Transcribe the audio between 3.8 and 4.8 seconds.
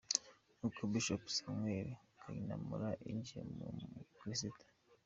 bukristu.